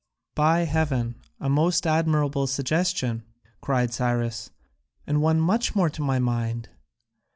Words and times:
"By 0.33 0.61
heaven, 0.61 1.21
a 1.39 1.47
most 1.47 1.85
admirable 1.85 2.47
suggestion!" 2.47 3.21
cried 3.61 3.93
Cyrus, 3.93 4.49
"and 5.05 5.21
one 5.21 5.39
much 5.39 5.75
more 5.75 5.91
to 5.91 6.01
my 6.01 6.17
mind! 6.17 6.69